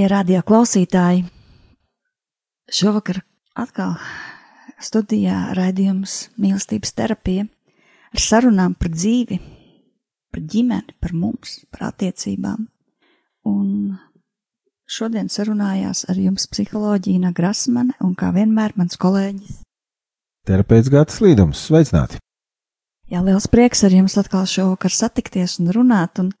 [0.00, 1.26] Mīļie radio klausītāji!
[2.72, 3.18] Šovakar
[3.52, 3.98] atkal
[4.80, 7.44] studijā raidījums mīlestības terapija
[8.08, 9.36] ar sarunām par dzīvi,
[10.32, 12.64] par ģimeni, par mums, par attiecībām.
[13.44, 13.98] Un
[14.88, 19.60] šodien sarunājās ar jums psiholoģija Grasmane un kā vienmēr mans kolēģis.
[20.48, 22.22] Terapeits Gatis Līdums, sveicināti!
[23.12, 26.32] Jā, liels prieks ar jums atkal šovakar satikties un runāt, un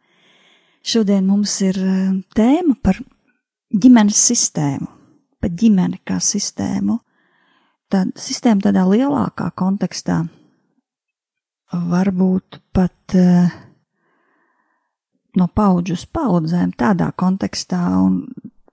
[0.80, 3.02] Šodien mums ir eh, tēma par
[3.70, 4.88] ģimenes sistēmu,
[5.40, 6.98] par ģimeni kā sistēmu.
[7.90, 10.20] Tā sistēma tādā lielākā kontekstā,
[11.72, 13.50] varbūt pat uh,
[15.38, 18.24] no paudžu uz paudzēm, tādā kontekstā, un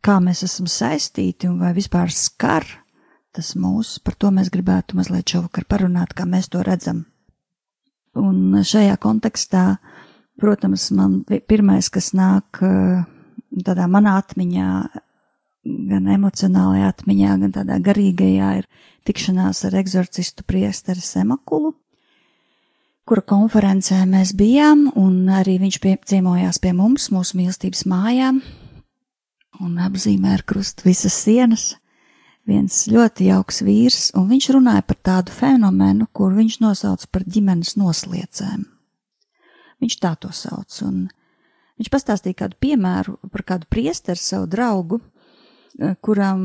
[0.06, 2.66] kā mēs esam saistīti un vai vispār skar
[3.34, 7.06] tas mūs, par to mēs gribētu mazliet šovakar parunāt, kā mēs to redzam.
[8.18, 9.98] Un šajā kontekstā uh,
[10.38, 13.02] Protams, man pirmais, kas nāk eh,
[13.66, 14.68] tādā manā atmiņā,
[15.90, 18.70] gan emocionālajā atmiņā, gan tādā garīgajā, ir
[19.08, 21.74] tikšanās ar egzorcistu priesteri Semakulu,
[23.08, 28.42] kura konferencē mēs bijām, un arī viņš pie, ciemojās pie mums, mūsu mīlestības mājām,
[29.64, 31.76] un apzīmē ar krustu visas sienas.
[32.48, 37.74] Viens ļoti jauks vīrs, un viņš runāja par tādu fenomenu, kur viņš nosauc par ģimenes
[37.76, 38.64] nosliecēm.
[39.84, 40.72] Viņš tā to sauc.
[40.88, 41.10] Un
[41.78, 45.00] viņš pastāstīja kādu piemēru par kādu priesteru savu draugu,
[45.80, 46.42] eh, kuram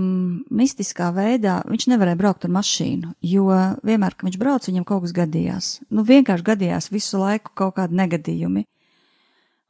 [0.50, 3.48] mistiskā veidā viņš nevarēja braukt ar mašīnu, jo
[3.84, 5.72] vienmēr, kad viņš brauc, viņam kaut kas gadījās.
[5.90, 8.66] Nu, vienkārši gadījās visu laiku kaut kādi negadījumi.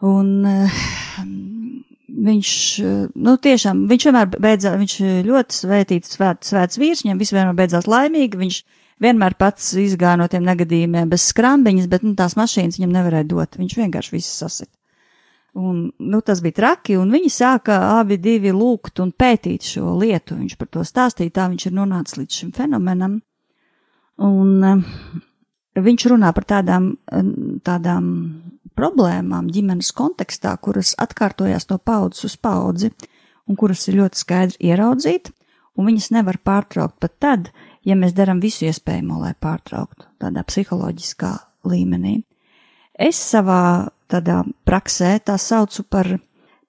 [0.02, 0.82] Un uh,
[2.12, 2.52] viņš,
[2.82, 4.96] eh, nu, tiešām, viņš vienmēr beidzās, viņš
[5.28, 8.62] ļoti svētīts, svēt, svēts vīrs, viņam viss vienmēr beidzās laimīgi, viņš
[9.02, 13.58] vienmēr pats izgāja no tiem negadījumiem bez skrambiņas, bet nu, tās mašīnas viņam nevarēja dot.
[13.60, 14.70] Viņš vienkārši visu sasit.
[15.52, 20.38] Un, nu, tas bija traki, un viņi sāka abi divi lūgt un pētīt šo lietu.
[20.38, 23.18] Viņš par to stāstīja, tā viņš ir nonācis līdz šim fenomenam.
[24.22, 24.80] Un uh,
[25.76, 26.88] viņš runā par tādām,
[27.64, 28.08] tādām
[28.76, 32.92] problēmām ģimenes kontekstā, kuras atkārtojās no paudzes uz paudzi,
[33.48, 35.32] un kuras ir ļoti skaidri ieraudzīt,
[35.76, 37.50] un viņas nevar pārtraukt pat tad,
[37.84, 41.32] ja mēs darām visu iespējamo, lai pārtrauktu tādā psiholoģiskā
[41.68, 42.20] līmenī.
[42.92, 46.08] Es savā tādā praksē tā saucu par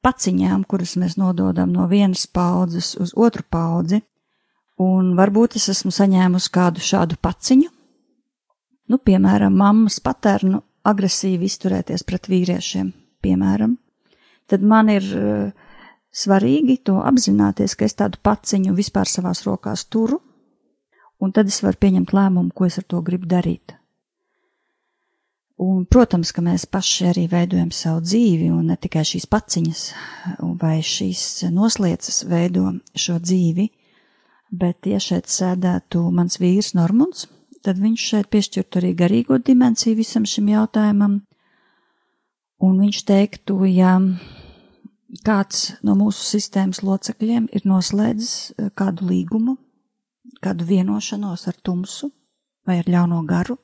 [0.03, 4.01] paciņām, kuras mēs nododam no vienas paudzes uz otru paudzi,
[4.83, 7.69] un varbūt es esmu saņēmusi kādu šādu paciņu,
[8.91, 12.91] nu, piemēram, mammas paternu agresīvi izturēties pret vīriešiem,
[13.23, 13.77] piemēram,
[14.51, 15.69] tad man ir uh,
[16.13, 20.19] svarīgi to apzināties, ka es tādu paciņu vispār savās rokās turu,
[21.23, 23.77] un tad es varu pieņemt lēmumu, ko es ar to gribu darīt.
[25.63, 29.83] Un, protams, ka mēs paši arī veidojam savu dzīvi, un ne tikai šīs paciņas
[30.59, 31.21] vai šīs
[31.53, 32.65] noslieces veido
[32.99, 33.69] šo dzīvi,
[34.51, 37.27] bet, ja šeit sēdētu mans vīrs Normunds,
[37.63, 41.21] tad viņš šeit piešķirtu arī garīgo dimensiju visam šim jautājumam,
[42.63, 43.95] un viņš teiktu, ja
[45.23, 49.55] kāds no mūsu sistēmas locekļiem ir noslēdzis kādu līgumu,
[50.43, 52.11] kādu vienošanos ar tumsu
[52.67, 53.61] vai ar ļauno garu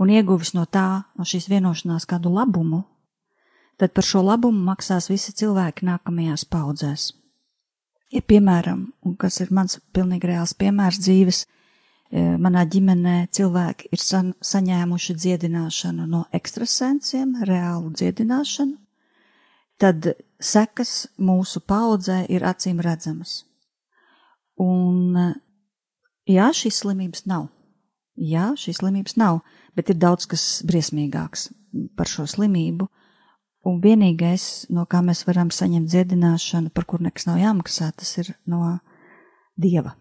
[0.00, 2.84] un ieguvis no tā, no šīs vienošanās kādu labumu,
[3.78, 7.12] tad par šo labumu maksās visi cilvēki nākamajās paudzēs.
[8.14, 14.02] Ja, piemēram, un kas ir mans pilnīgi reāls piemērs dzīves, e, manā ģimenē cilvēki ir
[14.02, 18.76] sa saņēmuši dziedināšanu no ekstrasensiem, reālu dziedināšanu,
[19.82, 23.42] tad sekas mūsu paudzē ir acīm redzamas.
[24.62, 25.34] Un
[26.24, 27.50] Jā, šīs slimības nav.
[28.16, 29.42] Jā, šīs slimības nav,
[29.74, 31.50] bet ir daudz kas briesmīgāks.
[31.96, 32.88] par šo slimību.
[33.64, 38.34] Un vienīgais, no kā mēs varam saņemt dziedināšanu, par kur nekas nav jāmaksā, tas ir
[38.50, 38.78] no
[39.56, 39.94] dieva.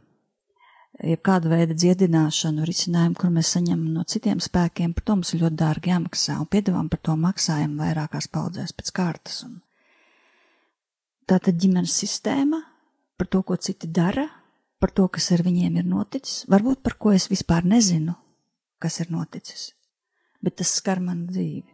[1.03, 5.57] Jebkāda veida dziedināšanu, risinājumu, kur mēs saņemam no citiem spēkiem, par to mums ir ļoti
[5.63, 9.39] dārgi jāmaksā, un piedāvām par to maksājumu vairākās paudzēs pēc kārtas.
[9.47, 9.57] Un
[11.25, 12.59] tā tad ģimenes sistēma,
[13.17, 14.27] par to, ko citi dara,
[14.83, 18.13] par to, kas ar viņiem ir noticis, varbūt par ko es vispār nezinu,
[18.83, 19.69] kas ir noticis,
[20.44, 21.72] bet tas skar manu dzīvi.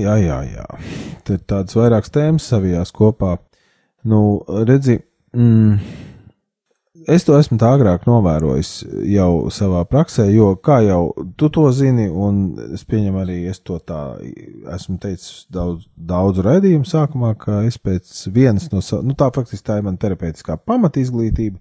[0.00, 0.64] Jā, jā, jā.
[1.26, 3.36] Tad tādas vairākas tēmas savijās kopā.
[4.04, 4.20] Nu,
[4.68, 4.98] redzi,
[5.32, 5.78] mm,
[7.08, 8.72] es to esmu agrāk novērojis
[9.12, 11.02] jau savā praksē, jo, kā jau
[11.40, 12.42] tu to zini, un
[12.74, 14.00] es pieņemu arī, es to tā
[14.74, 19.78] esmu teicis daudz, daudz raidījumu sākumā, ka es pēc vienas no, nu tā faktiski tā
[19.80, 21.60] ir man terapeitiskā pamatizglītība,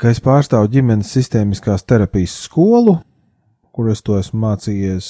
[0.00, 2.98] ka es pārstāvu ģimenes sistēmiskās terapijas skolu,
[3.72, 5.08] kur es to esmu mācījies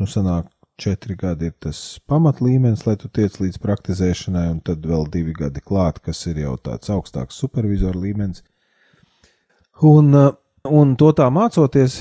[0.00, 0.48] nu, sanāk,
[0.80, 5.62] četri gadi ir tas pamatlīmenis, lai tu tiec līdz praktizēšanai, un tad vēl divi gadi
[5.62, 8.42] klāt, kas ir jau tāds augstāks supervizoru līmenis.
[9.82, 10.32] Un, uh,
[10.70, 12.00] un to tā mācoties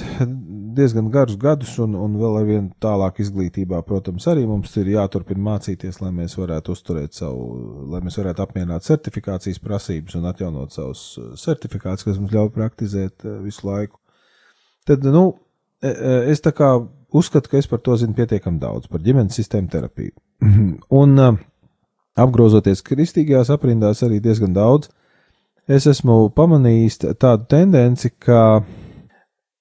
[0.78, 5.46] diezgan garus gadus, un, un vēl ar vienu tālāk izglītībā, protams, arī mums ir jāturpina
[5.52, 7.44] mācīties, lai mēs varētu uzturēt savu,
[7.94, 13.28] lai mēs varētu apmierināt certifikācijas prasības un atjaunot savus uh, certifikātus, kas mums ļauj praktizēt
[13.28, 14.00] uh, visu laiku.
[14.88, 15.30] Tad, nu,
[15.80, 16.74] e, e, es tā kā
[17.14, 20.14] uzskatu, ka es par to zinu pietiekami daudz, par ģimenes sistēmu terapiju.
[21.02, 21.38] un uh,
[22.20, 24.90] apgrozoties kristīgajās aprindās arī diezgan daudz,
[25.68, 28.64] es esmu pamanījis tādu tendenci, ka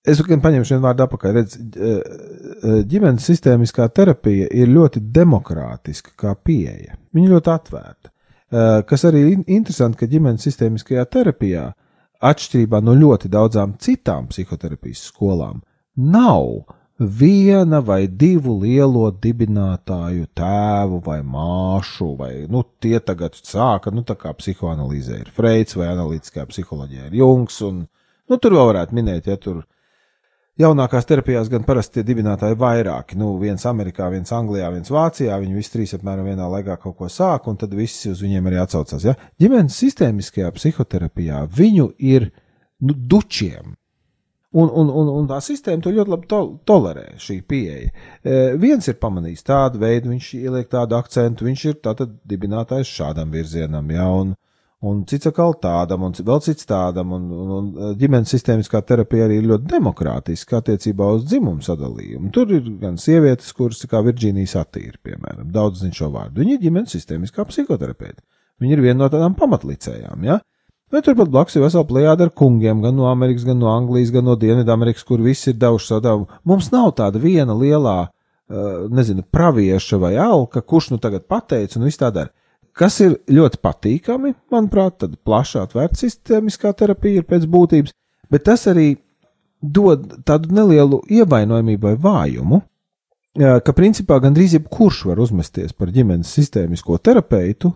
[0.05, 1.59] es gan paņemšu vienu vārdu apakaļ, redz,
[2.91, 6.99] ģimenes sistēmiskā terapija ir ļoti demokrātiska kā pieeja.
[7.15, 8.11] Viņa ļoti atvērta.
[8.89, 11.71] Kas arī ir interesanti, ka ģimenes sistēmiskajā terapijā,
[12.23, 15.63] atšķirībā no ļoti daudzām citām psihoterapijas skolām,
[15.97, 16.67] nav
[17.09, 24.17] viena vai divu lielo dibinātāju tēvu vai māšu, vai, nu, tie tagad sāka, nu, tā
[24.19, 27.85] kā psihoanalīzē ir Freids vai analītiskā psiholoģija ir Jungs, un,
[28.31, 29.65] nu, tur vēl varētu minēt, ja tur
[30.61, 35.59] jaunākās terapijās gan parasti tie dibinātāji vairāki, nu, viens Amerikā, viens Anglijā, viens Vācijā, viņi
[35.59, 39.07] visi trīs apmēram vienā laikā kaut ko sāk, un tad visi uz viņiem arī atsaucās,
[39.09, 39.17] ja.
[39.41, 42.31] Ģimenes sistēmiskajā psihoterapijā viņu ir,
[42.85, 43.77] nu, dučiem
[44.53, 47.89] Un, un, un, un tā sistēma to ļoti labi to, tolerē, šī pieeja.
[48.21, 53.33] E, viens ir pamanījis tādu veidu, viņš ieliek tādu akcentu, viņš ir tātad dibinātājs šādam
[53.33, 54.35] virzienam, ja, un,
[54.85, 59.25] un cits atkal tādam, un vēl cits tādam, un, un, un e, ģimenes sistēmiskā terapija
[59.31, 62.29] arī ir ļoti demokrātiska attiecībā uz dzimumu sadalījumu.
[62.37, 66.43] Tur ir gan sievietes, kuras, kā Virģīnijas attīra, piemēram, daudz zin šo vārdu.
[66.45, 68.21] Viņa ir ģimenes sistēmiskā psihoterapeita.
[68.61, 70.43] Viņa ir viena no tādām pamatlicējām, ja.
[70.93, 74.27] Bet turpat blakus ir vesela plējāda ar kungiem, gan no Amerikas, gan no Anglijas, gan
[74.29, 76.27] no Dienvidamerikas, kur visi ir devuši savu devumu.
[76.45, 81.89] Mums nav tāda viena lielā, uh, nezinu, pravieša vai alka, kurš nu tagad pateica un
[81.89, 82.29] viss tā dara.
[82.77, 87.97] Kas ir ļoti patīkami, manuprāt, tad plašā atvērta sistēmiskā terapija ir pēc būtības,
[88.33, 88.95] bet tas arī
[89.63, 92.63] dod tādu nelielu ievainojamību vai vājumu,
[93.39, 97.73] ka principā gandrīz jebkurš var uzmesties par ģimenes sistēmisko terapeitu,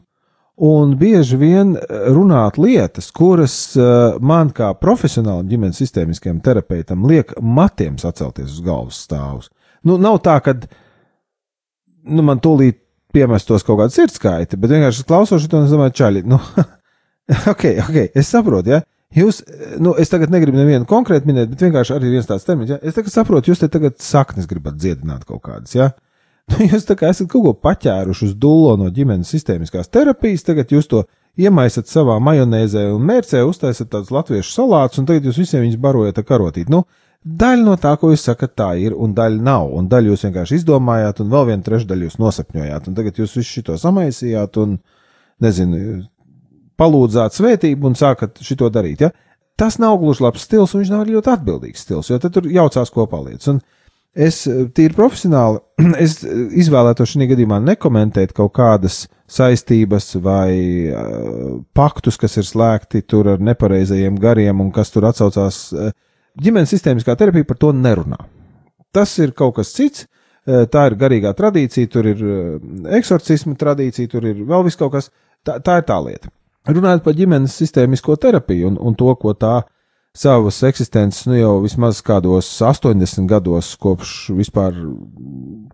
[0.56, 7.34] un bieži vien eh, runāt lietas, kuras uh, man kā profesionālam ģimenes sistēmiskajam terapeitam liek
[7.40, 9.50] matiem sacelties uz galvas stāvus.
[9.86, 12.80] Nu, nav tā, ka nu, man tūlīt
[13.16, 16.40] piemestos kaut kāda sirdskaita, bet vienkārši klausoties to, es domāju, čaļi, nu,
[17.52, 18.82] ok, ok, es saprotu, ja.
[19.16, 19.38] Jūs,
[19.80, 22.80] nu, es tagad negribu nevienu konkrēti minēt, bet vienkārši arī viens tāds termins, ja.
[22.82, 25.92] Es tagad saprotu, jūs te tagad saknes gribat dziedināt kaut kādas, ja.
[25.92, 26.05] Nu,
[26.70, 30.88] jūs tā kā esat kaut ko paķēruši uz dūlo no ģimenes sistēmiskās terapijas, tagad jūs
[30.90, 31.02] to
[31.36, 36.20] iemaisat savā majonēzē un mērcē, uztaisat tādus latviešu salātus, un tagad jūs visiem viņus barojat
[36.22, 36.70] ar karotīt.
[36.72, 36.84] Nu,
[37.26, 40.60] daļa no tā, ko jūs sakat, tā ir, un daļa nav, un daļu jūs vienkārši
[40.62, 44.78] izdomājāt, un vēl vienu trešdaļu jūs nosapņojāt, un tagad jūs visu šito samaisījāt, un,
[45.44, 46.02] nezinu,
[46.80, 49.12] palūdzāt svētību un sākat šito darīt, ja?
[49.56, 52.92] Tas nav gluži labs stils, un viņš nav arī ļoti atbildīgs stils, jo tur jaucās
[52.92, 53.48] kopā lietas.
[53.48, 53.62] Un,
[54.16, 55.60] Es eh, tīri profesionāli,
[56.04, 60.52] es eh, izvēlētos šajā gadījumā nekomentēt kaut kādas saistības vai
[60.86, 65.58] uh, paktus, kas ir slēgti tur ar nepareizajiem gariem un kas tur atsaucās.
[66.38, 68.20] Ģimenes sistēmiskā terapija par to nerunā.
[68.94, 70.06] Tas ir kaut kas cits.
[70.46, 72.20] Tā ir garīgā tradīcija, tur ir
[72.94, 75.10] eksorcisma tradīcija, tur ir vēl viss kaut kas.
[75.42, 76.30] Tā, tā ir tā lieta.
[76.70, 79.66] Runājot par ģimenes sistēmisko terapiju un, un to, ko tā uh,
[80.16, 84.76] savas eksistences, nu jau vismaz kādos 80 gados, kopš vispār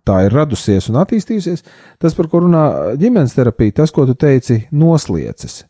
[0.07, 1.63] tā ir radusies un attīstījusies,
[2.01, 2.63] tas, par ko runā
[2.99, 5.63] ģimenes terapija, tas, ko tu teici, noslieces.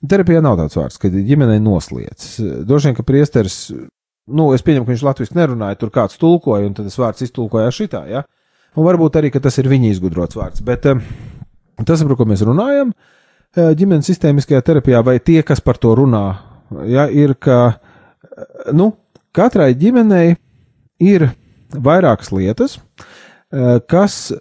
[0.00, 2.38] Terapijā nav tāds vārds, ka ģimenei noslieces.
[2.66, 3.58] Droši vien, ka priesteris,
[4.30, 7.74] nu, es pieņemu, ka viņš latviešu nerunāja, tur kāds tulkoja, un tad tas vārds iztulkoja
[7.74, 8.24] šitā, ja?
[8.78, 11.02] Un varbūt arī, ka tas ir viņa izgudrots vārds, bet um,
[11.82, 12.94] tas, par ko mēs runājam,
[13.56, 16.24] eh, ģimenes sistēmiskajā terapijā, vai tie, kas par to runā,
[16.88, 17.80] ja, ir, ka
[18.76, 18.92] nu,
[19.36, 20.36] katrai ģimenei
[21.00, 21.30] ir
[21.70, 22.78] vairākas lietas,
[23.52, 24.32] eh, kas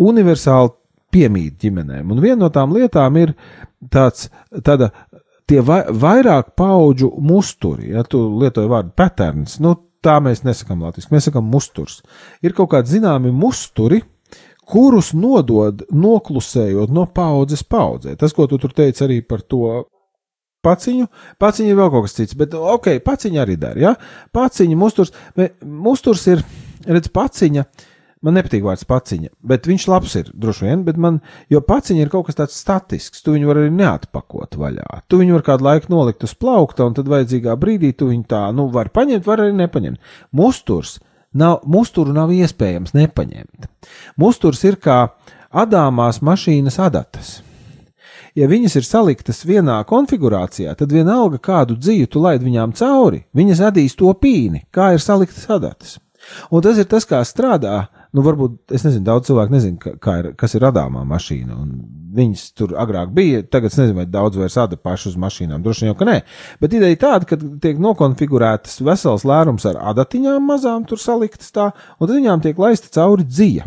[0.00, 0.72] universāli
[1.12, 2.10] piemīt ģimenēm.
[2.10, 3.34] Un viena no tām lietām ir
[3.92, 4.30] tāds,
[4.64, 4.90] tāda,
[5.46, 11.12] tie vai, vairāk paudžu musturi, ja tu lietoji vārdu patērns, nu, tā mēs nesakām latviešu,
[11.12, 12.00] mēs sakām musturs.
[12.42, 14.00] Ir kaut kādi zināmi musturi,
[14.66, 18.16] kurus nodod noklusējot no paudzes paudzē.
[18.18, 19.84] Tas, ko tu tur teici arī par to
[20.64, 21.08] paciņu,
[21.42, 23.94] paciņa ir vēl kaut kas cits, bet ok, paciņa arī dara, ja?
[24.34, 25.12] Paciņa, musturs,
[25.62, 26.44] musturs ir,
[26.86, 27.66] redz, paciņa,
[28.22, 32.12] man nepatīk vārds paciņa, bet viņš labs ir, droši vien, bet man, jo paciņa ir
[32.12, 35.02] kaut kas tāds statisks, tu viņu var arī neatpakot vaļā.
[35.10, 38.44] Tu viņu var kādu laiku nolikt uz plaukta, un tad vajadzīgā brīdī tu viņu tā,
[38.54, 40.14] nu, var paņemt, var arī nepaņemt.
[40.38, 40.98] Musturs
[41.34, 43.70] nav, musturu nav iespējams nepaņemt.
[44.22, 45.04] Musturs ir kā
[45.52, 47.40] adāmās mašīnas adatas
[48.38, 53.66] ja viņas ir saliktas vienā konfigurācijā, tad vienalga kādu dzīvu tu laid viņām cauri, viņas
[53.72, 55.98] adīs to pīni, kā ir saliktas adatas.
[56.50, 57.88] Un tas ir tas, kā strādā.
[58.12, 61.56] Nu, varbūt es nezinu, daudz cilvēku nezina, kā ir, kas ir radāmā mašīna.
[62.12, 65.62] Viņas tur agrāk bija, tagad es nezinu, vai daudz vairs rada paši uz mašīnām.
[65.64, 66.18] Droši vien jau, ka nē.
[66.60, 72.04] Bet ideja tāda, ka tiek nokonfigurētas vesels lērums ar adatiņām mazām tur saliktas tā, un
[72.04, 73.66] tad viņām tiek laista cauri dzīja.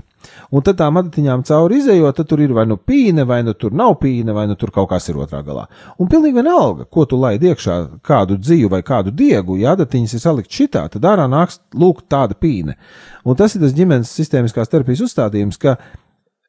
[0.52, 3.74] Un tad tām adatiņām cauri izējot, tad tur ir vai nu pīne, vai nu tur
[3.76, 5.66] nav pīne, vai nu tur kaut kas ir otrā galā.
[6.00, 10.24] Un pilnīgi vienalga, ko tu laid iekšā, kādu dzīvu vai kādu diegu, ja adatiņas ir
[10.24, 12.78] salikt šitā, tad ārā nāks lūk tāda pīne.
[13.26, 15.78] Un tas ir tas ģimenes sistēmiskās terapijas uzstādījums, ka,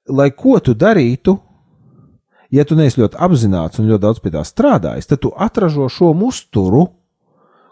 [0.09, 1.39] lai ko tu darītu,
[2.55, 6.13] ja tu neesi ļoti apzināts un ļoti daudz pie tā strādājis, tad tu atražo šo
[6.17, 6.87] musturu,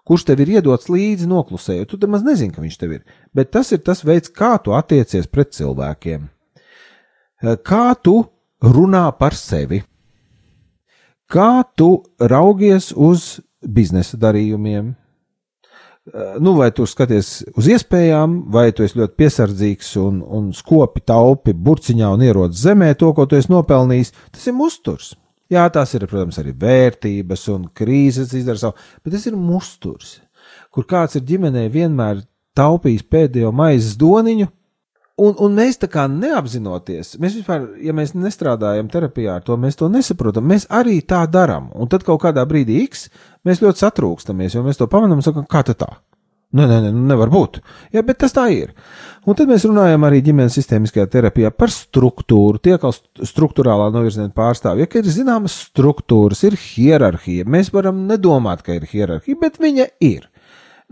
[0.05, 1.91] kurš tev ir iedots līdzi noklusējot.
[1.91, 3.03] Tu nemaz nezini, ka viņš tev ir.
[3.37, 6.29] Bet tas ir tas veids, kā tu attiecies pret cilvēkiem.
[7.65, 8.21] Kā tu
[8.65, 9.83] runā par sevi.
[11.31, 14.93] Kā tu raugies uz biznesa darījumiem?
[16.45, 21.55] Nu, vai tu skaties uz iespējām, vai tu esi ļoti piesardzīgs un, un skopi taupi
[21.57, 25.15] burciņā un ierodas zemē to, ko tu esi nopelnījis, tas ir musturs.
[25.53, 30.19] Jā, tās ir, protams, arī vērtības un krīzes izdara savu, bet tas ir musturs,
[30.73, 32.23] kur kāds ir ģimenē vienmēr
[32.57, 34.49] taupījis pēdējo maizes doniņu,
[35.15, 39.79] Un, un mēs tā kā neapzinoties, mēs vispār, ja mēs nestrādājam terapijā ar to, mēs
[39.79, 40.49] to nesaprotam.
[40.51, 41.69] Mēs arī tā darām.
[41.79, 43.07] Un tad kaut kādā brīdī X
[43.47, 45.93] mēs ļoti satrūkstamies, jo mēs to pamanām un sakām, kā tā?
[46.55, 47.59] Nē, nē, nē, nu nevar būt.
[47.95, 48.71] Jā, bet tas tā ir.
[49.27, 54.87] Un tad mēs runājam arī ģimenes sistēmiskajā terapijā par struktūru, tie kā struktūrālā novirziena pārstāvja,
[54.87, 57.49] ka ir zināmas struktūras, ir hierarhija.
[57.51, 60.29] Mēs varam nedomāt, ka ir hierarhija, bet viņa ir.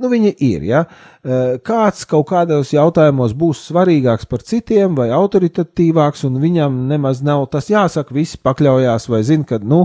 [0.02, 0.64] Nu, viņa ir.
[0.66, 0.80] Ja?
[1.22, 7.44] Eh, kāds kaut kādos jautājumos būs svarīgāks par citiem vai autoritatīvāks, un viņam nemaz nav
[7.52, 9.84] tas jāsaka, visi pakļaujās vai zina, ka, nu,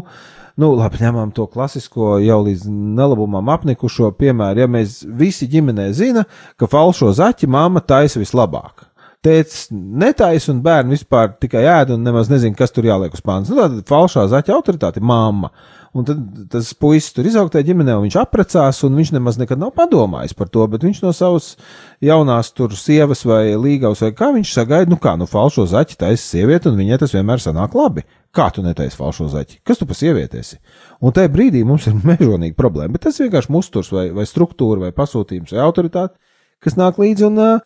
[0.62, 4.64] nu, labi, ņemam to klasisko jau līdz nelabumam apnikušo piemēru.
[4.64, 6.26] Ja mēs visi ģimenē zina,
[6.60, 8.86] ka falšo zaķi mamma taisa vislabāk.
[9.26, 13.50] Tēvs netaisa un bērni vispār tikai ēd un nemaz nezina, kas tur jāliek uz pāns.
[13.50, 15.50] Nu, tāda falšā zaķa autoritāte mamma.
[15.50, 16.20] Uh, Un tad
[16.52, 20.52] tas puisis tur izaugsmē ģimenē, un viņš apprecās, un viņš nemaz nekad nav padomājis par
[20.54, 21.56] to, bet viņš no savas
[22.04, 26.22] jaunās tur sievas vai līgavas vai kā viņš sagaida, nu kā, nu falšo zaķi taisa
[26.22, 28.06] sieviete, un viņai tas vienmēr sanāk labi.
[28.36, 29.62] Kā tu netaisi falšo zaķi?
[29.66, 30.60] Kas tu pa sievieti esi?
[31.02, 34.94] Un tajā brīdī mums ir mežonīga problēma, bet tas vienkārši musturs vai, vai struktūra vai
[34.94, 36.14] pasūtījums vai autoritāte,
[36.62, 37.66] kas nāk līdzi un uh,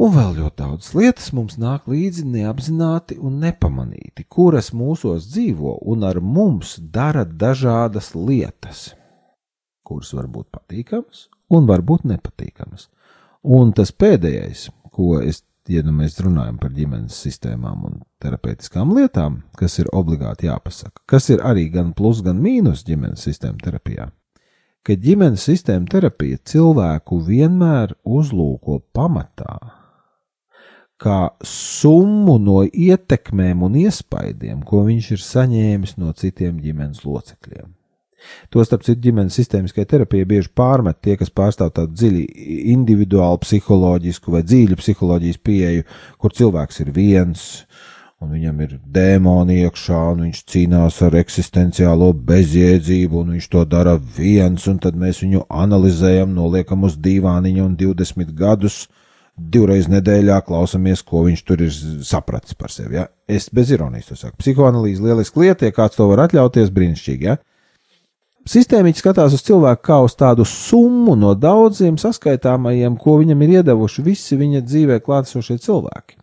[0.00, 6.06] Un vēl ļoti daudzas lietas mums nāk līdzi neapzināti un nepamanīti, kuras mūsos dzīvo un
[6.08, 8.94] ar mums dara dažādas lietas,
[9.84, 12.86] kuras var būt patīkamas un var būt nepatīkamas.
[13.44, 19.42] Un tas pēdējais, ko es, ja nu mēs runājam par ģimenes sistēmām un terapeitiskām lietām,
[19.60, 24.08] kas ir obligāti jāpasaka, kas ir arī gan plus, gan mīnus ģimenes sistēma terapijā,
[24.80, 29.58] ka ģimenes sistēma terapija cilvēku vienmēr uzlūko pamatā
[31.00, 37.70] kā summu no ietekmēm un iespaidiem, ko viņš ir saņēmis no citiem ģimenes locekļiem.
[38.52, 42.26] To starp citu ģimenes sistēmiskai terapijai bieži pārmet tie, kas pārstāv tādu dziļi
[42.74, 45.86] individuālu psiholoģisku vai dziļu psiholoģijas pieeju,
[46.20, 47.46] kur cilvēks ir viens,
[48.20, 53.96] un viņam ir dēmoni iekšā, un viņš cīnās ar eksistenciālo bezjēdzību, un viņš to dara
[54.18, 58.82] viens, un tad mēs viņu analizējam, noliekam uz dīvāniņa un 20 gadus
[59.52, 61.72] divreiz nedēļā klausamies, ko viņš tur ir
[62.06, 62.98] sapratis par sevi.
[62.98, 63.06] Ja?
[63.30, 64.36] Es bez ironijas to saku.
[64.42, 67.28] Psihoanalīze lieliski lieta, ja kāds to var atļauties, brīnišķīgi.
[67.30, 67.38] Ja?
[68.50, 74.04] Sistēmiķi skatās uz cilvēku kā uz tādu summu no daudziem saskaitāmajiem, ko viņam ir iedevuši
[74.06, 76.16] visi viņa dzīvē klātesošie cilvēki.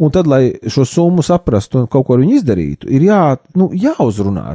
[0.00, 3.24] Un tad, lai šo summu saprastu un kaut ko ar viņu izdarītu, ir jā,
[3.58, 4.46] nu, jāuzrunā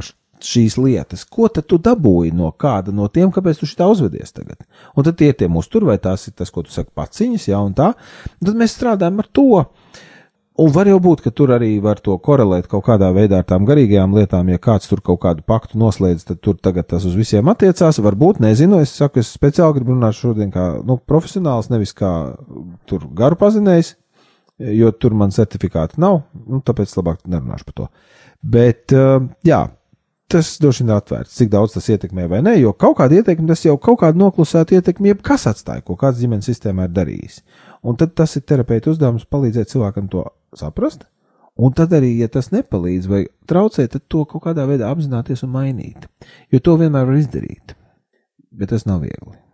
[0.44, 4.66] šīs lietas, ko tad tu dabūji no kāda no tiem, kāpēc tu šitā uzvedies tagad.
[4.96, 7.60] Un tad tie tie mūsu tur, vai tās ir tas, ko tu saki paciņas, jā,
[7.62, 7.92] un tā.
[8.40, 9.64] Un tad mēs strādājam ar to.
[10.56, 13.66] Un var jau būt, ka tur arī var to korelēt kaut kādā veidā ar tām
[13.68, 14.48] garīgajām lietām.
[14.48, 18.00] Ja kāds tur kaut kādu paktu noslēdz, tad tur tagad tas uz visiem attiecās.
[18.00, 22.12] Varbūt, nezinu, es saku, es speciāli gribu runāt šodien kā nu, profesionāls, nevis kā
[22.88, 23.92] tur garu pazinējs,
[24.80, 27.90] jo tur man certifikāti nav, nu, tāpēc labāk nerunāšu par to.
[28.40, 28.96] Bet,
[29.44, 29.60] jā,
[30.32, 33.46] tas droši vien ir atvērts, cik daudz tas ietekmē vai nē, jo kaut kāda ietekme,
[33.50, 37.40] tas jau kaut kādu noklusētu ietekmi, jebkas atstāja, ko kāds ģimenes sistēmā ir darījis.
[37.86, 40.26] Un tad tas ir terapeita uzdevums palīdzēt cilvēkam to
[40.58, 41.06] saprast,
[41.54, 45.54] un tad arī, ja tas nepalīdz vai traucē, tad to kaut kādā veidā apzināties un
[45.54, 46.10] mainīt.
[46.50, 47.76] Jo to vienmēr var izdarīt,
[48.50, 49.45] bet tas nav viegli.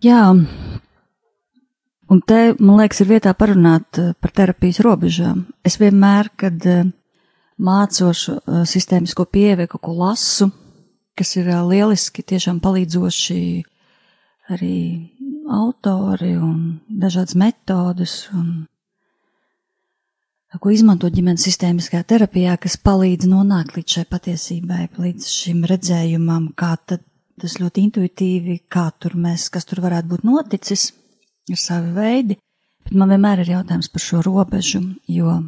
[0.00, 0.20] Jā,
[2.08, 5.42] un te, man liekas, ir vietā parunāt eh, par terapijas robežām.
[5.60, 6.86] Es vienmēr, kad eh,
[7.60, 10.48] mācošu eh, sistēmisko pieeju, kaut ko lasu,
[11.20, 13.42] kas ir lieliski, tiešām palīdzoši
[14.56, 14.78] arī
[15.52, 18.64] autori un dažādas metodas, un,
[20.56, 26.72] ko izmanto ģimenes sistēmiskajā terapijā, kas palīdz nonākt līdz šai patiesībai, līdz šim redzējumam, kā
[26.88, 27.04] tad
[27.40, 30.90] tas ļoti intuitīvi, kā tur mēs, kas tur varētu būt noticis,
[31.50, 32.36] ir savi veidi,
[32.84, 35.38] bet man vienmēr ir jautājums par šo robežu, jo,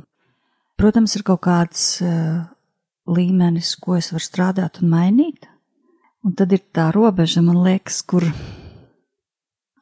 [0.81, 2.43] protams, ir kaut kāds uh,
[3.07, 5.47] līmenis, ko es varu strādāt un mainīt,
[6.27, 8.27] un tad ir tā robeža, man liekas, kur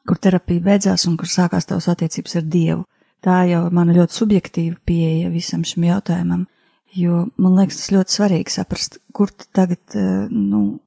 [0.07, 2.85] kur terapija beidzās un kur sākās tavas attiecības ar Dievu.
[3.21, 6.47] Tā jau ir mana ļoti subjektīva pieeja visam šim jautājumam,
[6.97, 10.79] jo man liekas tas ļoti svarīgi saprast, kur tagad, eh, nu,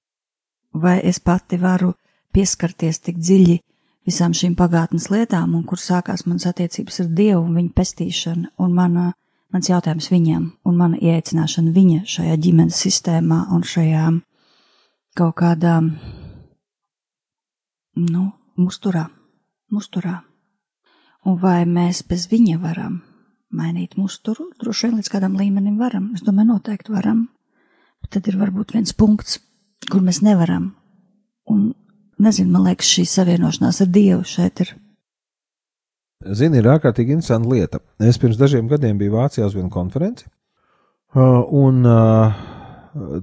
[0.74, 1.94] vai es pati varu
[2.34, 3.60] pieskarties tik dziļi
[4.06, 8.74] visām šīm pagātnes lietām, un kur sākās manas attiecības ar Dievu un viņa pestīšana, un
[8.76, 9.12] mana,
[9.54, 14.10] mans jautājums viņam, un mana ieaicināšana viņa šajā ģimenes sistēmā un šajā
[15.14, 15.78] kaut kādā,
[18.02, 18.24] nu,
[18.60, 19.08] musturā,
[19.72, 20.20] musturā.
[21.24, 22.98] Un vai mēs bez viņa varam
[23.54, 24.50] mainīt musturu?
[24.60, 26.10] Droši vien līdz kādam līmenim varam.
[26.12, 27.28] Es domāju, noteikti varam.
[28.02, 29.38] Bet tad ir varbūt viens punkts,
[29.90, 30.72] kur mēs nevaram.
[31.50, 31.72] Un
[32.22, 34.74] nezinu, man liekas, šī savienošanās ar Dievu šeit ir.
[36.24, 37.82] Zini, ir ārkārtīgi interesanta lieta.
[38.00, 40.24] Es pirms dažiem gadiem biju Vācijā uz vienu konferenci,
[41.14, 41.84] un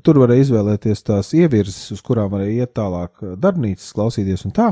[0.06, 4.70] tur varēja izvēlēties tās ievirzes, uz kurām varēja iet tālāk darbnīcas, klausīties un tā.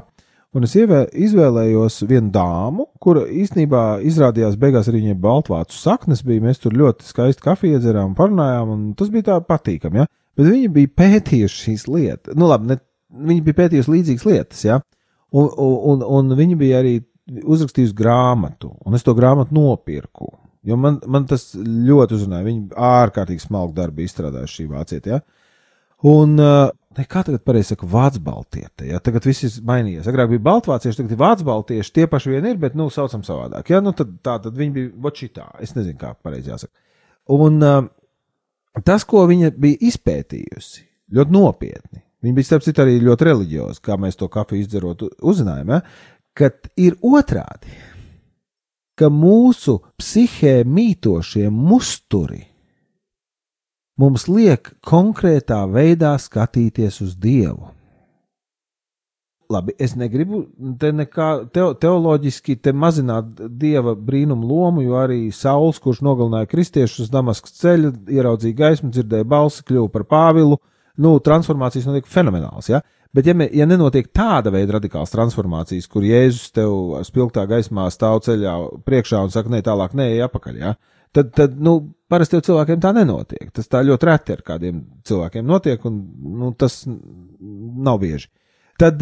[0.57, 6.41] Un es izvēlējos vienu dāmu, kura īstenībā izrādījās beigās arī viņai baltvācu saknes bija.
[6.47, 10.01] Mēs tur ļoti skaisti kafiju iedzerām un parunājām, un tas bija tā patīkami.
[10.01, 10.09] Ja?
[10.39, 12.37] Bet viņi bija pētījuši šīs lietas.
[12.39, 12.79] Nu, labi, ne,
[13.29, 14.79] viņi bija pētījuši līdzīgas lietas, ja?
[15.35, 16.93] un, un, un, viņi bija arī
[17.29, 20.31] uzrakstījusi grāmatu, un es to grāmatu nopirku.
[20.65, 22.47] Jo man, man tas ļoti uzrunāja.
[22.47, 25.13] Viņi ārkārtīgi smalku darbu izstrādājuši šī vācietē.
[25.13, 25.19] Ja?
[26.09, 28.89] Un uh, ne, kā tagad pareizi saka, vācu baltieti.
[28.91, 28.99] Ja?
[29.03, 30.07] Tagad viss ir mainījies.
[30.11, 33.71] Agrāk bija baltvācieši, tagad ir vācu baltieši, tie paši vien ir, bet, nu, saucam savādāk.
[33.71, 33.79] Ja?
[33.83, 35.47] Nu, tad, tā tad viņi bija bočitā.
[35.63, 36.75] Es nezinu, kā pareizi jāsaka.
[37.35, 37.79] Un uh,
[38.85, 42.03] tas, ko viņa bija izpētījusi, ļoti nopietni.
[42.23, 45.81] Viņa bija, starp citu, arī ļoti reliģioza, kā mēs to kafiju izdzerot uzzinājām, ja?
[46.35, 47.71] kad ir otrādi,
[48.99, 52.43] ka mūsu psihē mītošie musturi
[53.99, 57.71] mums liek konkrētā veidā skatīties uz Dievu.
[59.49, 60.43] Labi, es negribu
[60.77, 67.07] te nekā teo, teoloģiski te mazināt dieva brīnumu lomu, jo arī Sauls, kurš nogalināja kristiešus
[67.07, 70.59] uz Damaskas ceļa, ieraudzīja gaismu, dzirdēja balsi, kļuva par Pāvilu.
[71.01, 72.83] Nu, transformācijas notiek fenomenāls, ja?
[73.09, 78.21] Bet, ja, me, ja nenotiek tāda veida radikāls transformācijas, kur Jēzus tev spilgtā gaismā stāv
[78.27, 78.53] ceļā
[78.85, 80.75] priekšā un saka, nē, tālāk, nē, apakaļ, ja?
[81.15, 83.49] tad, tad nu, parasti jau cilvēkiem tā nenotiek.
[83.55, 86.03] Tas tā ļoti reti ar kādiem cilvēkiem notiek, un
[86.37, 88.29] nu, tas nav bieži.
[88.79, 89.01] Tad,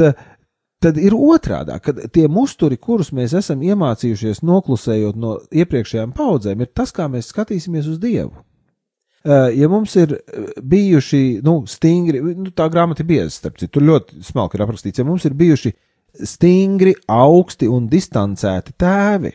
[0.84, 6.72] tad ir otrādi, kad tie musturi, kurus mēs esam iemācījušies noklusējot no iepriekšējām paudzēm, ir
[6.76, 8.36] tas, kā mēs skatīsimies uz Dievu.
[9.28, 10.13] Ja mums ir
[10.63, 15.02] bijuši nu, stingri, nu, tā grāmata ir bieza, starp citu, tur ļoti smalki ir aprakstīts,
[15.02, 15.74] ja mums ir bijuši
[16.24, 19.34] stingri, augsti un distancēti tēvi,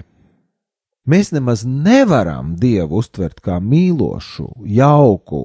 [1.03, 5.41] Mēs nemaz nevaram Dievu uztvert kā mīlošu, jauku,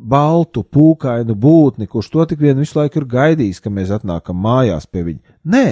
[0.00, 4.88] baltu, pūkainu būtni, kurš to tik vien visu laiku ir gaidījis, ka mēs atnākam mājās
[4.90, 5.38] pie viņa.
[5.52, 5.66] Nē,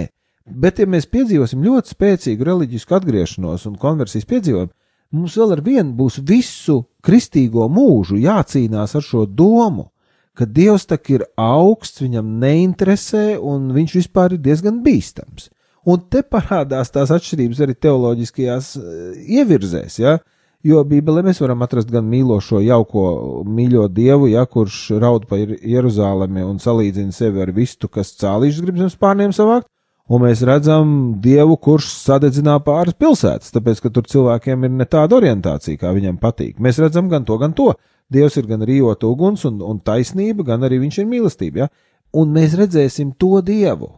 [0.47, 4.73] bet ja mēs piedzīvosim ļoti spēcīgu reliģisku atgriešanos un konversijas piedzīvojumu,
[5.17, 9.89] mums vēl ar vienu būs visu kristīgo mūžu jācīnās ar šo domu,
[10.39, 15.49] ka Dievs tak ir augsts, viņam neinteresē un viņš vispār ir diezgan bīstams.
[15.89, 19.99] Un te parādās tās atšķirības arī teoloģiskajās eh, ievirzēs.
[20.03, 20.19] Ja?
[20.67, 23.03] Jo Bībelē mēs varam atrast gan mīlošo, jauko,
[23.47, 28.81] mīļo dievu, ja, kurš raud pa Jeruzalemi un salīdzina sevi ar vistu, kas cālīšus grib
[28.81, 29.69] zem spārniem savākt,
[30.11, 35.21] un mēs redzam dievu, kurš sadedzinā pāris pilsētas, tāpēc, ka tur cilvēkiem ir ne tāda
[35.21, 36.59] orientācija, kā viņam patīk.
[36.59, 37.71] Mēs redzam gan to, gan to.
[38.11, 41.67] Dievs ir gan rīota uguns un, un taisnība, gan arī viņš ir mīlestība.
[41.67, 41.71] Ja?
[42.19, 43.93] Un mēs redzēsim to dievu,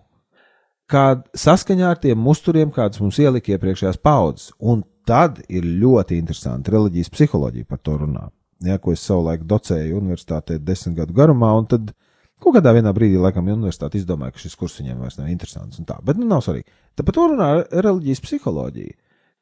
[0.91, 4.51] kā saskaņā ar tiem musturiem, kādus mums ielika iepriekšējās paudzes.
[4.59, 8.29] Un tad ir ļoti interesanti reliģijas psiholoģija par to runā.
[8.67, 11.93] Ja, ko es savulaik docēju universitātē desmit gadu garumā, un tad
[12.41, 16.29] kaut kādā brīdī, laikam, universitāte izdomāja, ka šis kurs viņiem vairs nav interesants bet nu
[16.29, 16.69] nav svarīgi.
[16.97, 18.97] Tāpat to runā reliģijas psiholoģija.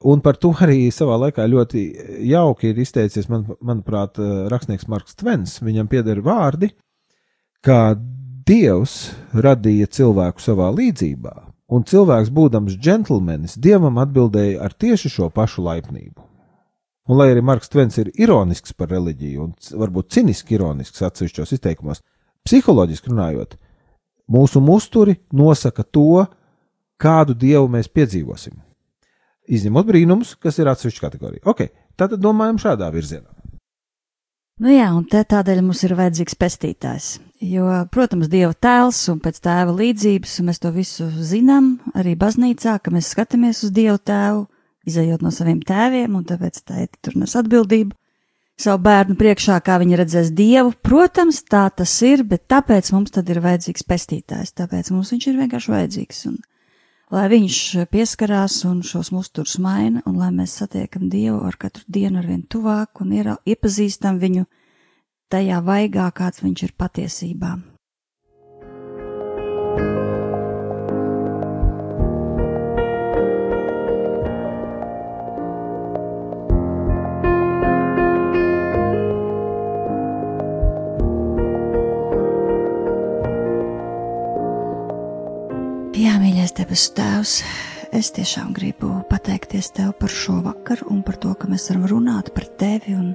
[0.06, 1.80] Un par to arī savā laikā ļoti
[2.30, 4.20] jauki ir izteicies, man, manuprāt,
[4.52, 5.56] rakstnieks Marks Tvens.
[5.58, 6.70] Viņam pieder vārdi,
[7.66, 7.96] ka
[8.48, 11.34] Dievs radīja cilvēku savā līdzībā,
[11.68, 16.24] un cilvēks, būdams džentlmenis, dievam atbildēja ar tieši šo pašu laipnību.
[17.08, 22.02] Un, lai arī Marks Tvens ir ironisks par reliģiju un varbūt ciniski ironisks atsevišķos izteikumos,
[22.44, 23.56] psiholoģiski runājot,
[24.28, 26.26] mūsu musturi nosaka to,
[27.00, 28.58] kādu dievu mēs piedzīvosim.
[29.48, 31.46] Izņemot brīnumus, kas ir atsevišķa kategorija.
[31.48, 33.37] Ok, tad domājam šādā virzienā.
[34.58, 37.08] Nu jā, un te tādēļ mums ir vajadzīgs pestītājs.
[37.46, 42.80] Jo, protams, Dieva tēls un pēc tēva līdzības, un mēs to visu zinām arī baznīcā,
[42.82, 44.48] ka mēs skatāmies uz Dievu tēvu,
[44.90, 47.94] izējot no saviem tēviem, un tāpēc tēti tur nes atbildību
[48.58, 50.74] savu bērnu priekšā, kā viņi redzēs Dievu.
[50.82, 55.38] Protams, tā tas ir, bet tāpēc mums tad ir vajadzīgs pestītājs, tāpēc mums viņš ir
[55.44, 56.24] vienkārši vajadzīgs.
[56.32, 56.40] Un,
[57.14, 57.58] lai viņš
[57.92, 62.44] pieskarās un šos musturus maina, un lai mēs satiekam Dievu ar katru dienu ar vien
[62.44, 64.44] tuvāk un iepazīstam viņu
[65.32, 67.56] tajā vaigā, kāds viņš ir patiesībā.
[86.38, 87.30] Mīļais debesu Tēvs,
[87.98, 92.28] es tiešām gribu pateikties Tev par šo vakaru un par to, ka mēs varam runāt
[92.30, 93.08] par Tevi un,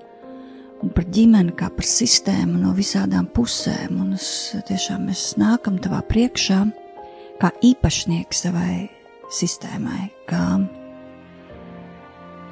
[0.84, 4.02] un par ģimeni kā par sistēmu no visādām pusēm.
[4.04, 4.26] Un es
[4.68, 6.58] tiešām mēs nākam Tavā priekšā
[7.40, 8.74] kā īpašnieki savai
[9.32, 10.44] sistēmai, kā,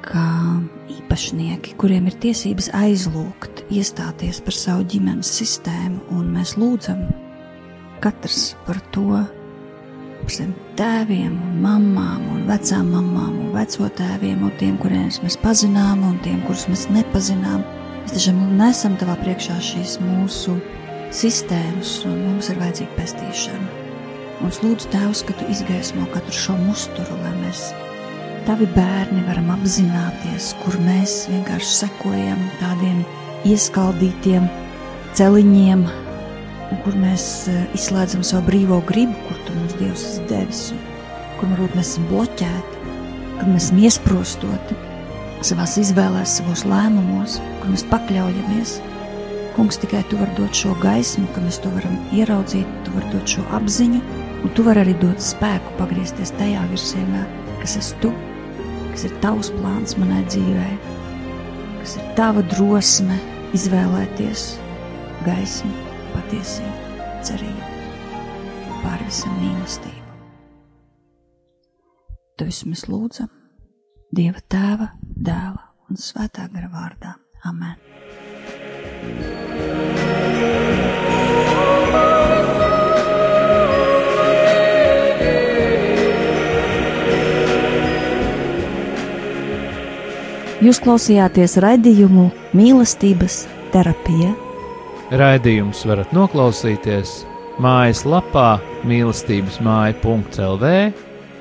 [0.08, 0.24] kā
[0.96, 7.04] īpašnieki, kuriem ir tiesības aizlūgt, iestāties par savu ģimenes sistēmu, un mēs lūdzam
[8.00, 9.20] katrs par to,
[10.30, 16.02] saviem tēviem, un mamām, un vecām mamām, un veco tēviem, un tiem, kuriem mēs pazinām,
[16.06, 17.62] un tiem, kurus mēs nepazinām.
[18.02, 20.56] Mēs tiešām nesam tavā priekšā šīs mūsu
[21.14, 23.78] sistēmas, un mums ir vajadzīga pestīšana.
[24.42, 27.68] Mums lūdzu, Tēvs, ka tu izgaismo katru šo musturu, lai mēs,
[28.48, 33.04] tavi bērni, varam apzināties, kur mēs vienkārši sekojam tādiem
[33.46, 34.48] ieskaldītiem
[35.18, 35.84] celiņiem,
[36.84, 40.62] kur mēs eh, izslēdzam savu brīvo gribu, kur tu mums Dievs esi devis,
[41.38, 42.94] kur varbūt mēs esam bloķēti,
[43.40, 44.78] kad mēs esam iesprostoti
[45.42, 48.76] savās izvēlēs, savos lēmumos, kur mēs pakļaujamies.
[49.56, 53.34] Kungs, tikai tu vari dot šo gaismu, ka mēs to varam ieraudzīt, tu vari dot
[53.34, 54.00] šo apziņu,
[54.40, 57.26] un tu vari arī dot spēku pagriezties tajā virzienā,
[57.60, 58.14] kas esi tu,
[58.94, 60.72] kas ir tavs plāns manai dzīvē,
[61.82, 63.20] kas ir tava drosme
[63.52, 64.52] izvēlēties
[65.28, 67.68] gaismu patiesību, cerību,
[68.82, 70.00] pāri visam mīlestību.
[72.38, 73.30] To visu mēs lūdzam
[74.12, 77.14] Dieva tēva, dēla un svētā gara vārdā.
[77.48, 77.78] Amen!
[90.62, 94.36] Jūs klausījāties raidījumu mīlestības terapija.
[95.12, 97.10] Raidījums varat noklausīties
[97.60, 98.46] mājaslapā
[98.88, 100.70] mīlestības māja.lv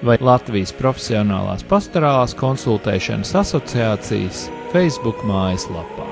[0.03, 6.10] vai Latvijas Profesionālās pastorālās konsultēšanas asociācijas Facebook mājaslapā.